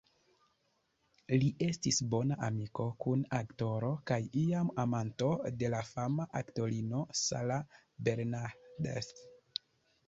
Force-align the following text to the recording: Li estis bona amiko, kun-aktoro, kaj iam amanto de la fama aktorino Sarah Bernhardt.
Li 1.41 1.49
estis 1.65 1.99
bona 2.13 2.37
amiko, 2.47 2.85
kun-aktoro, 3.05 3.91
kaj 4.13 4.19
iam 4.45 4.73
amanto 4.87 5.29
de 5.63 5.73
la 5.77 5.83
fama 5.93 6.29
aktorino 6.43 7.05
Sarah 7.27 7.63
Bernhardt. 8.09 9.25